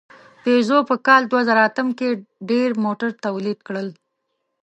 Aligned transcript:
پيژو 0.43 0.79
په 0.89 0.95
کال 1.07 1.21
دوهزرهاتم 1.31 1.87
کې 1.97 2.09
ډېر 2.49 2.69
موټر 2.83 3.09
تولید 3.25 3.59
کړل. 3.67 3.87